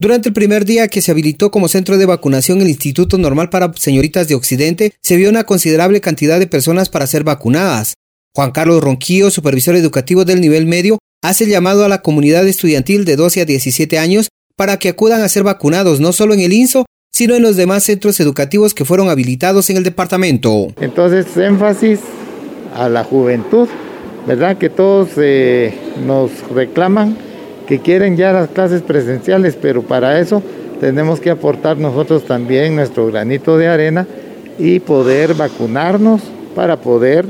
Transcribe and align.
Durante 0.00 0.28
el 0.28 0.32
primer 0.32 0.64
día 0.64 0.86
que 0.86 1.02
se 1.02 1.10
habilitó 1.10 1.50
como 1.50 1.66
centro 1.66 1.98
de 1.98 2.06
vacunación 2.06 2.60
el 2.60 2.68
Instituto 2.68 3.18
Normal 3.18 3.50
para 3.50 3.72
Señoritas 3.72 4.28
de 4.28 4.36
Occidente, 4.36 4.92
se 5.02 5.16
vio 5.16 5.28
una 5.28 5.42
considerable 5.42 6.00
cantidad 6.00 6.38
de 6.38 6.46
personas 6.46 6.88
para 6.88 7.08
ser 7.08 7.24
vacunadas. 7.24 7.94
Juan 8.32 8.52
Carlos 8.52 8.80
Ronquillo, 8.80 9.32
supervisor 9.32 9.74
educativo 9.74 10.24
del 10.24 10.40
nivel 10.40 10.66
medio, 10.66 10.98
hace 11.20 11.46
llamado 11.46 11.84
a 11.84 11.88
la 11.88 12.00
comunidad 12.00 12.46
estudiantil 12.46 13.04
de 13.04 13.16
12 13.16 13.40
a 13.40 13.44
17 13.44 13.98
años 13.98 14.28
para 14.54 14.76
que 14.76 14.88
acudan 14.88 15.22
a 15.22 15.28
ser 15.28 15.42
vacunados 15.42 15.98
no 15.98 16.12
solo 16.12 16.32
en 16.32 16.40
el 16.40 16.52
INSO, 16.52 16.86
sino 17.12 17.34
en 17.34 17.42
los 17.42 17.56
demás 17.56 17.82
centros 17.82 18.20
educativos 18.20 18.74
que 18.74 18.84
fueron 18.84 19.08
habilitados 19.08 19.68
en 19.68 19.78
el 19.78 19.82
departamento. 19.82 20.68
Entonces, 20.80 21.36
énfasis 21.36 21.98
a 22.72 22.88
la 22.88 23.02
juventud, 23.02 23.66
¿verdad? 24.28 24.58
Que 24.58 24.70
todos 24.70 25.08
eh, 25.16 25.74
nos 26.06 26.30
reclaman 26.54 27.27
que 27.68 27.80
quieren 27.80 28.16
ya 28.16 28.32
las 28.32 28.48
clases 28.48 28.80
presenciales, 28.80 29.54
pero 29.60 29.82
para 29.82 30.18
eso 30.18 30.42
tenemos 30.80 31.20
que 31.20 31.28
aportar 31.28 31.76
nosotros 31.76 32.24
también 32.24 32.74
nuestro 32.74 33.06
granito 33.08 33.58
de 33.58 33.68
arena 33.68 34.06
y 34.58 34.80
poder 34.80 35.34
vacunarnos 35.34 36.22
para 36.54 36.80
poder, 36.80 37.26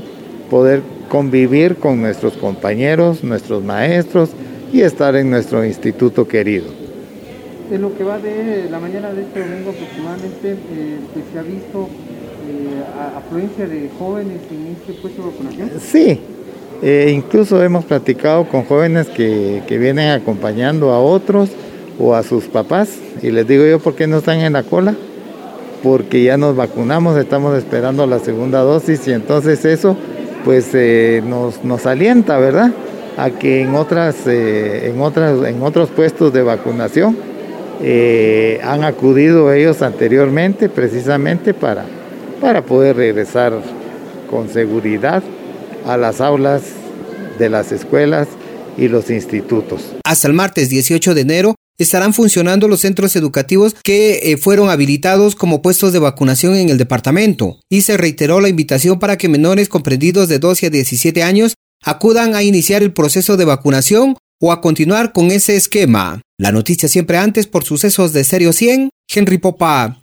poder 0.49 0.83
convivir 1.09 1.75
con 1.75 2.01
nuestros 2.01 2.35
compañeros, 2.35 3.25
nuestros 3.25 3.65
maestros 3.65 4.31
y 4.73 4.83
estar 4.83 5.17
en 5.17 5.29
nuestro 5.29 5.65
instituto 5.65 6.29
querido. 6.29 6.67
En 7.73 7.83
lo 7.83 7.97
que 7.97 8.05
va 8.05 8.19
de 8.19 8.69
la 8.71 8.79
mañana 8.79 9.13
de 9.13 9.23
este 9.23 9.41
domingo 9.41 9.71
aproximadamente, 9.71 10.53
eh, 10.53 10.99
pues, 11.13 11.25
¿se 11.33 11.39
ha 11.39 11.43
visto 11.43 11.89
eh, 12.49 13.17
afluencia 13.17 13.67
de 13.67 13.91
jóvenes 13.99 14.39
en 14.53 14.77
este 14.77 14.93
puesto 15.03 15.21
de 15.21 15.29
vacunación? 15.31 15.71
Sí, 15.81 16.21
eh, 16.81 17.13
incluso 17.13 17.61
hemos 17.63 17.85
platicado 17.85 18.49
con 18.49 18.65
jóvenes 18.65 19.09
que, 19.09 19.63
vienen 19.69 20.11
acompañando 20.11 20.93
a 20.93 21.01
otros 21.01 21.51
o 21.99 22.15
a 22.15 22.23
sus 22.23 22.45
papás 22.45 22.91
y 23.21 23.31
les 23.31 23.49
digo 23.49 23.65
yo, 23.67 23.81
¿por 23.81 23.97
qué 23.97 24.07
no 24.07 24.19
están 24.19 24.41
en 24.41 24.53
la 24.53 24.63
cola? 24.63 24.95
Porque 25.83 26.23
ya 26.23 26.37
nos 26.37 26.55
vacunamos, 26.55 27.17
estamos 27.17 27.59
esperando 27.59 28.07
la 28.07 28.21
segunda 28.21 28.61
dosis 28.61 29.09
y 29.09 29.13
entonces 29.13 29.65
eso 29.65 29.97
pues 30.45 30.71
eh, 30.75 31.21
nos, 31.27 31.65
nos, 31.65 31.85
alienta, 31.85 32.39
¿verdad? 32.39 32.71
A 33.17 33.31
que 33.31 33.63
en, 33.63 33.75
otras, 33.75 34.15
eh, 34.27 34.93
en, 34.95 35.01
otras, 35.01 35.45
en 35.49 35.61
otros 35.63 35.91
puestos 35.91 36.33
de 36.33 36.43
vacunación 36.43 37.17
han 38.65 38.83
acudido 38.83 39.53
ellos 39.53 39.83
anteriormente 39.83 40.69
precisamente 40.69 41.55
para, 41.55 41.85
para 42.41 42.63
poder 42.63 42.97
regresar 42.97 43.53
con 44.29 44.49
seguridad 44.49 45.23
a 45.87 45.97
las 45.97 46.21
aulas 46.21 46.63
de 47.39 47.49
las 47.49 47.73
escuelas 47.73 48.29
y 48.77 48.89
los 48.89 49.11
institutos. 49.11 49.93
Hasta 50.05 50.29
el 50.29 50.35
martes 50.35 50.69
18 50.69 51.15
de 51.15 51.21
enero 51.21 51.55
estarán 51.79 52.13
funcionando 52.13 52.69
los 52.69 52.81
centros 52.81 53.15
educativos 53.17 53.75
que 53.83 54.33
eh, 54.33 54.37
fueron 54.37 54.69
habilitados 54.69 55.37
como 55.37 55.63
puestos 55.63 55.93
de 55.93 56.01
vacunación 56.01 56.57
en 56.57 56.71
el 56.71 56.79
departamento 56.79 57.61
y 57.71 57.83
se 57.83 57.97
reiteró 57.97 58.41
la 58.41 58.49
invitación 58.49 58.99
para 58.99 59.17
que 59.17 59.29
menores 59.29 59.69
comprendidos 59.69 60.29
de 60.29 60.39
12 60.39 60.67
a 60.67 60.71
17 60.71 61.23
años 61.23 61.55
acudan 61.85 62.35
a 62.35 62.43
iniciar 62.43 62.83
el 62.83 62.93
proceso 62.93 63.37
de 63.37 63.45
vacunación 63.45 64.17
o 64.41 64.53
a 64.53 64.61
continuar 64.61 65.13
con 65.13 65.31
ese 65.31 65.57
esquema. 65.57 66.21
La 66.39 66.53
noticia 66.53 66.89
siempre 66.89 67.19
antes 67.19 67.47
por 67.47 67.65
sucesos 67.65 68.13
de 68.13 68.25
Serio 68.25 68.53
100, 68.53 68.91
Henry 69.09 69.39
Popa. 69.39 69.97